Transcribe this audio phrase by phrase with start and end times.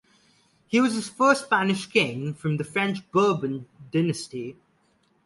[0.65, 4.55] He was the first Spanish king from the French Bourbon dynasty.